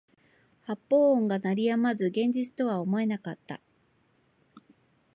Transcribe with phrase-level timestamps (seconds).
[0.61, 3.61] 発砲音が鳴り止まず現実とは思えなかった